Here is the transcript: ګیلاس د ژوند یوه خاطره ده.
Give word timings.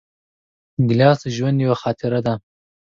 ګیلاس 0.87 1.19
د 1.23 1.25
ژوند 1.35 1.57
یوه 1.65 1.77
خاطره 1.83 2.19
ده. 2.25 2.33